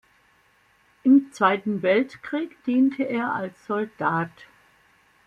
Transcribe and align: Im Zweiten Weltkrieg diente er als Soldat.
Im 1.03 1.31
Zweiten 1.31 1.83
Weltkrieg 1.83 2.63
diente 2.63 3.03
er 3.03 3.35
als 3.35 3.67
Soldat. 3.67 4.31